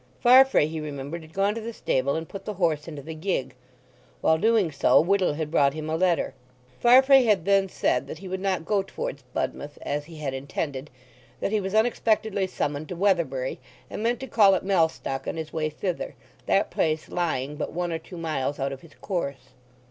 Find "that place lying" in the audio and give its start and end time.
16.47-17.55